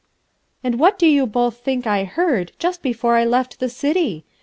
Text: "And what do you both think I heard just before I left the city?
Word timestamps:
"And 0.63 0.79
what 0.79 0.97
do 0.97 1.05
you 1.05 1.27
both 1.27 1.57
think 1.57 1.85
I 1.85 2.05
heard 2.05 2.53
just 2.57 2.81
before 2.81 3.17
I 3.17 3.23
left 3.23 3.59
the 3.59 3.69
city? 3.69 4.25